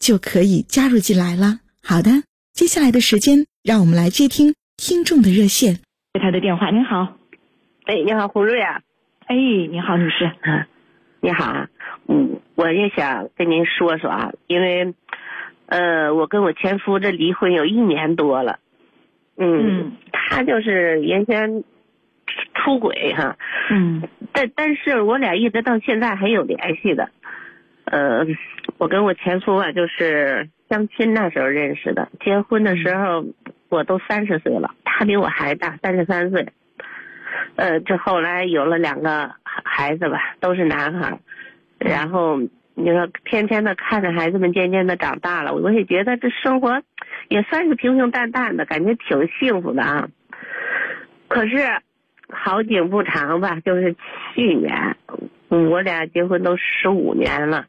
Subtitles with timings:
[0.00, 1.60] 就可以加入进来了。
[1.84, 2.10] 好的，
[2.52, 5.74] 接下来的时间，让我们来接听听众的热线。
[6.14, 7.16] 接他的电话，您好，
[7.84, 8.80] 哎，你好，胡瑞啊，
[9.26, 10.66] 哎，你好，女士，嗯，
[11.20, 11.68] 你好啊，
[12.08, 14.94] 嗯，我也想跟您说说啊，因为，
[15.66, 18.58] 呃，我跟我前夫这离婚有一年多了，
[19.36, 21.62] 嗯，他就是原先
[22.54, 23.36] 出轨哈，
[23.70, 27.10] 嗯，但但是我俩一直到现在还有联系的。
[27.90, 28.24] 呃，
[28.78, 32.08] 我跟我前夫啊，就是相亲那时候认识的。
[32.20, 33.24] 结婚的时候，
[33.68, 36.46] 我都三十岁了，他比我还大，三十三岁。
[37.56, 41.18] 呃，这后来有了两个孩子吧，都是男孩。
[41.78, 42.38] 然后
[42.74, 46.80] 你说天天的看着孩子们渐渐的长大了，我也觉得这生活
[47.28, 50.08] 也算是平平淡淡的，感觉挺幸福的啊。
[51.26, 51.56] 可是
[52.28, 53.96] 好景不长吧，就是
[54.32, 54.96] 去年，
[55.48, 57.66] 我俩结婚都十五年了。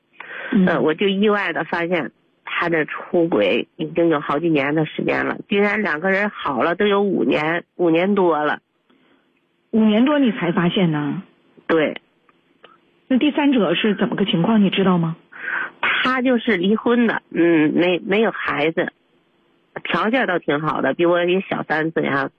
[0.51, 2.11] 嗯，我就意外的发现，
[2.43, 8.59] 他这出轨已经有好几年的时间了，居然两个人好了都有五年，五年多了。
[9.71, 11.23] 五年多你才发现呢？
[11.67, 12.01] 对。
[13.07, 14.61] 那第三者是怎么个情况？
[14.61, 15.15] 你知道吗？
[15.79, 18.91] 他就是离婚的，嗯，没没有孩子，
[19.83, 22.29] 条件倒挺好的，比我也小三岁哈。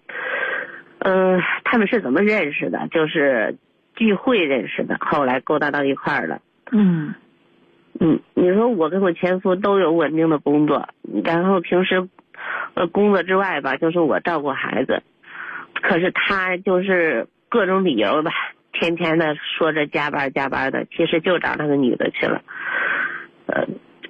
[0.98, 2.88] 嗯，他们是怎么认识的？
[2.88, 3.56] 就是
[3.96, 6.40] 聚会认识的，后来勾搭到一块儿了。
[6.70, 7.14] 嗯。
[8.00, 10.88] 嗯，你说我跟我前夫都有稳定的工作，
[11.24, 12.08] 然后平时，
[12.74, 15.02] 呃，工作之外吧，就是我照顾孩子，
[15.82, 18.32] 可是他就是各种理由吧，
[18.72, 22.42] 天天的说着加班加班的，其实就找那个女的去了。
[23.46, 23.66] 呃，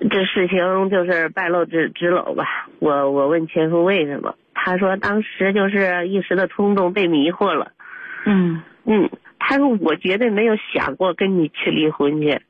[0.08, 2.68] 这事情就是败露之之篓吧。
[2.78, 7.72] 我我问前夫为什么，他说当时就是一时的冲动被迷惑了。
[8.24, 12.40] 嗯嗯，他说我绝对没有想过跟你去离婚去。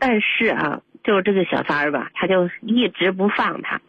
[0.00, 3.80] 但是啊，就是这个小三儿吧，他就一直不放他，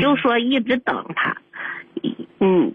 [0.00, 1.36] 就说一直等他，
[2.38, 2.74] 嗯，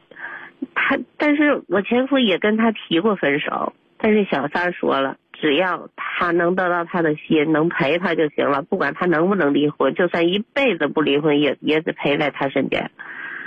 [0.73, 12.89] 他但是我前夫也跟他提过分手，但是小三儿说了，只要他能得到他的心，能陪他就行了，不管他能不能离婚，就算一辈子不离婚，也也得陪在他身边。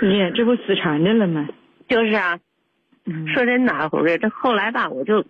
[0.01, 1.49] 耶，这不死缠着了吗？
[1.89, 2.39] 就是啊，
[3.33, 5.25] 说真的，红瑞，这后来吧，我就。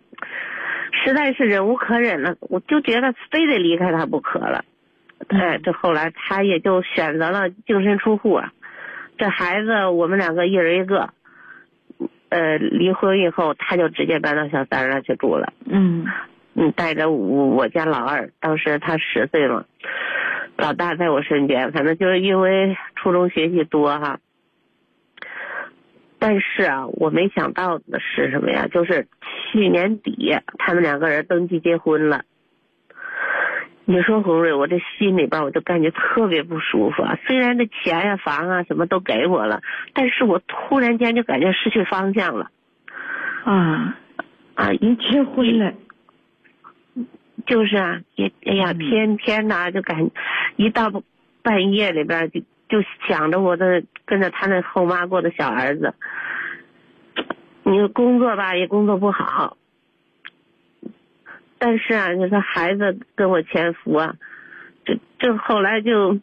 [1.03, 4.65] 实在是忍无可忍了，我就觉得非得离开他不可了。
[5.27, 8.51] 对，这后来他也就选择了净身出户啊。
[9.17, 11.09] 这孩子我们两个一人一个。
[12.29, 15.53] 呃，离婚以后他就直接搬到小三那去住了。
[15.65, 16.05] 嗯
[16.55, 19.63] 嗯，带着我我家老二，当时他十岁嘛，
[20.57, 24.19] 老大在我身边，反正就是因为初中学习多哈。
[26.19, 28.67] 但是啊，我没想到的是什么呀？
[28.72, 29.07] 就是
[29.51, 32.23] 去年底他们两个人登记结婚了。
[33.85, 37.17] 你说红瑞，我这心里边我就感觉特别不舒服啊。
[37.25, 39.61] 虽然这钱呀、房啊什么都给我了，
[39.94, 42.51] 但是我突然间就感觉失去方向了。
[43.45, 43.97] 啊
[44.56, 44.73] 啊！
[44.73, 45.73] 一结婚了，
[47.45, 50.09] 就是啊，也哎呀，天天呐就感，
[50.57, 50.91] 一到
[51.41, 52.41] 半夜里边就。
[52.69, 55.93] 就想着我的跟着他那后妈过的小儿子，
[57.63, 59.55] 你工作吧也工作不好，
[61.57, 64.15] 但是啊，你说孩子跟我前夫啊，
[64.83, 66.19] 这这后来就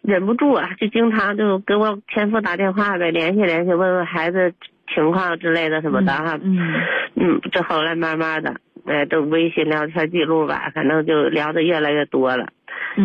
[0.00, 4.54] 忍不住啊，就经常就给我前夫打电话呗，联系联系，问问孩子
[4.94, 6.38] 情况之类的什么的哈。
[6.42, 6.74] 嗯
[7.16, 12.48] 嗯，这后来慢慢的，哎，这微信聊天记录吧，反正就聊的越来越多了，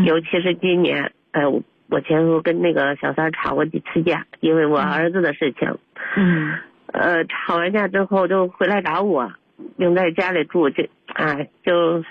[0.05, 1.41] 尤其是今年，哎。
[1.89, 5.77] 我前夫跟那个小三吵过几次架，因为我儿子的事情。
[6.15, 6.57] 嗯。
[6.91, 9.31] 呃，吵完架之后就回来找我，
[9.77, 12.01] 并在家里住，就哎，就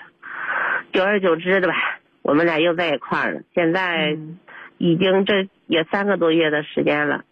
[0.93, 1.73] 久而久之的吧，
[2.21, 3.41] 我们俩又在一块儿了。
[3.53, 4.17] 现在
[4.77, 7.25] 已经这也三个多月的时间了。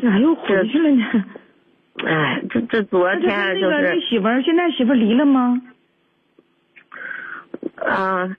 [0.00, 1.24] 咋又回去了呢？
[2.06, 5.60] 哎，这这昨天就那个那是媳妇儿，现在媳妇儿离了吗？
[7.76, 8.34] 啊、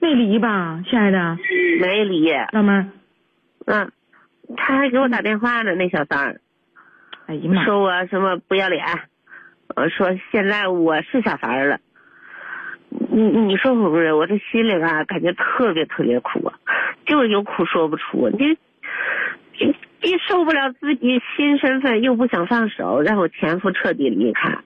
[0.00, 1.36] 没离吧，亲爱的
[1.80, 2.86] 没离，老妹儿。
[3.66, 3.92] 嗯，
[4.56, 6.40] 他还给我打电话呢，那小三儿
[7.26, 8.84] 哎呀妈，说我什么不要脸，
[9.76, 11.78] 我，说现在我是小三儿了。
[12.88, 16.54] 你你说是不是，我这心里吧感觉特别特别苦啊，
[17.06, 18.30] 就是有苦说不出。
[18.30, 18.56] 你
[19.58, 24.58] 你既受不了自己新身份，又不想放手，让我前夫彻底离开，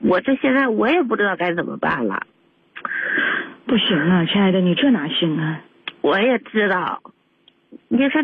[0.00, 2.22] 我这现在我也不知道该怎么办了。
[3.70, 5.60] 不行啊，亲爱的，你这哪行啊？
[6.00, 7.00] 我也知道，
[7.86, 8.20] 你说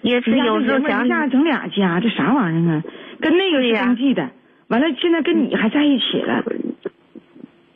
[0.00, 2.82] 也是有时候一下整俩家，这啥玩意儿啊？
[3.20, 4.30] 跟那个是登记的，
[4.68, 6.42] 完了现在跟你还在一起了。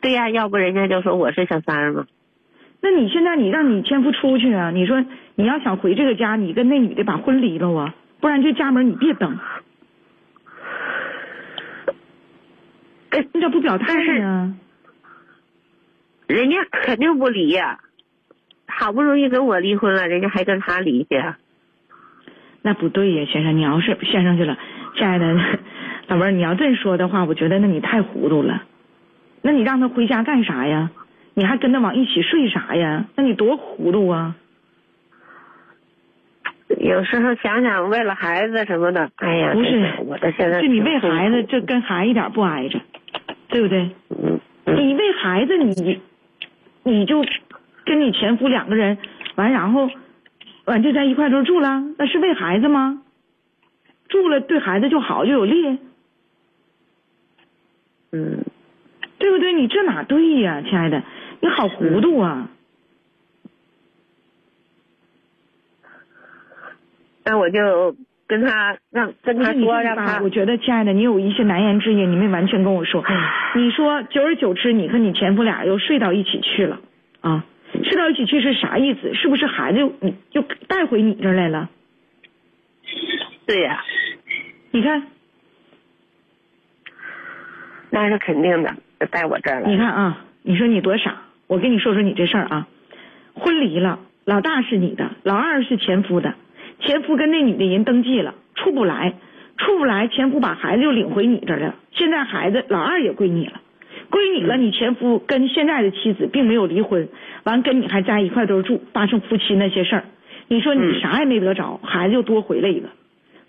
[0.01, 2.07] 对呀，要不人家就说我是小三儿嘛。
[2.81, 4.71] 那你现在你让你前夫出去啊？
[4.71, 9.37] 你说你要想回这个家，你跟那女的把婚离了啊，不然这家门你别登。
[13.31, 14.57] 你咋不表态呢？
[16.27, 17.79] 人家肯定不离呀，
[18.67, 21.23] 好不容易跟我离婚了，人家还跟他离去。
[22.61, 24.57] 那不对呀，先生，你要是先生去了，
[24.95, 25.33] 亲爱的
[26.07, 28.63] 老妹儿，你要这说的话，我觉得那你太糊涂了。
[29.41, 30.91] 那你让他回家干啥呀？
[31.33, 33.05] 你还跟他往一起睡啥呀？
[33.15, 34.35] 那你多糊涂啊！
[36.79, 42.81] 有时候想想，为了孩子什么的，哎呀，不是真我这现在这你为孩子，挺这跟孩子一点不挨着，
[43.47, 43.89] 对不对？
[44.09, 46.01] 嗯嗯你为孩子，你
[46.87, 47.21] 你就
[47.85, 48.97] 跟你前夫两个人
[49.35, 49.89] 完，然后
[50.63, 53.03] 完就在一块儿就住了，那是为孩子吗？
[54.07, 55.77] 住了对孩子就好就有利，
[58.13, 58.45] 嗯，
[59.19, 59.51] 对不对？
[59.51, 61.03] 你这哪对呀，亲爱的，
[61.41, 62.49] 你好糊涂啊！
[67.25, 73.03] 那我就跟他让跟他你说，让他我觉得亲爱的，你有一些难言之隐，你没完全跟我说。
[73.55, 76.79] 你说久而久之，你和你前夫俩又睡到一起去了
[77.21, 77.45] 啊？
[77.83, 79.13] 睡到一起去是啥意思？
[79.13, 81.69] 是不是孩子又你又带回你这儿来了？
[83.45, 83.83] 对呀、
[84.71, 85.03] 你看，
[87.89, 88.75] 那是肯定的，
[89.09, 89.69] 带我这儿了。
[89.69, 91.21] 你看啊，你说你多傻！
[91.47, 92.67] 我跟你说说你这事儿啊，
[93.33, 96.33] 婚离了，老大是你的，老二是前夫的，
[96.79, 99.13] 前夫跟那女的人登记了，处不来，
[99.57, 103.53] 处不来，前夫把孩子又领回你这儿了，现在孩子老二也归你了，
[104.09, 107.09] 归你了，你前夫跟现在的妻子并没有离婚，
[107.43, 110.03] 完跟你还在一块儿都住，发生夫妻那些事儿，
[110.47, 112.89] 你说你嗯啥也没得着，孩子又多回来一个。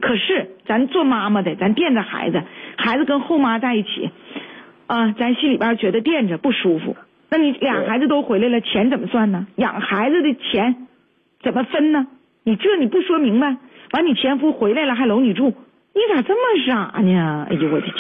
[0.01, 2.43] 可是咱做妈妈的，咱惦着孩子，
[2.77, 4.11] 孩子跟后妈在一起，
[4.87, 6.97] 啊，咱心里边觉得惦着不舒服。
[7.31, 9.47] 那你俩孩子都回来了，钱怎么算呢？
[9.57, 10.87] 养孩子的钱
[11.43, 12.07] 怎么分呢？
[12.49, 13.59] 你这你不说明白，
[13.93, 15.53] 完你前夫回来了还搂你住，
[15.93, 17.47] 你咋这么傻呢？
[17.51, 17.95] 哎呦我的天！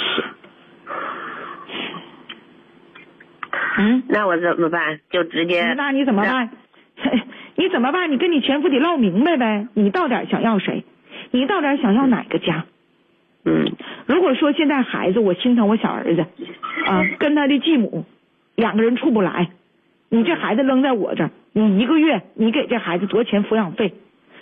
[3.77, 5.00] 嗯，那我怎么办？
[5.11, 6.49] 就直接那你怎么办？
[7.56, 8.11] 你怎么办？
[8.11, 9.69] 你跟你前夫得唠明白呗。
[9.75, 10.83] 你到底想要谁？
[11.31, 12.65] 你到底想要哪个家？
[13.45, 13.71] 嗯
[14.06, 16.23] 如果说现在孩子我心疼我小儿子，
[16.87, 18.06] 啊，跟他的继母
[18.56, 19.50] 两个人处不来，
[20.09, 23.93] 你这孩子扔在我这儿，你一个月你给这孩子多少钱抚养费？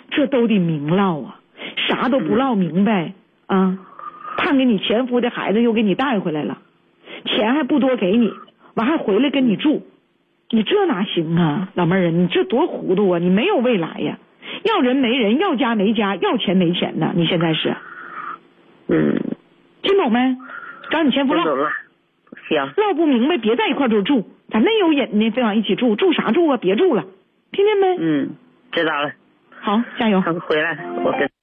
[0.09, 1.39] 这都得明唠啊，
[1.87, 3.13] 啥都不唠明白
[3.47, 3.77] 啊，
[4.37, 6.59] 判给你前夫的孩子又给你带回来了，
[7.25, 8.31] 钱还不多给你，
[8.75, 9.85] 完还回来跟你住，
[10.49, 14.17] 你这哪行啊，老妹儿啊，你这多糊涂啊，你没有未来呀，
[14.63, 17.75] 要人没人，要家没家，要钱没钱呢，你现在是。
[18.89, 19.19] 嗯，
[19.81, 20.37] 听懂没？
[20.89, 21.43] 找你前夫唠。
[22.47, 25.29] 行，唠不明白别在一块儿就住，咋那有瘾呢？
[25.31, 26.55] 非往一起住，住啥住啊？
[26.55, 27.03] 别住了，
[27.51, 27.97] 听见没？
[27.99, 28.29] 嗯，
[28.71, 29.11] 知道了。
[29.67, 30.21] 好，加油。
[30.21, 31.29] 他回来，我跟。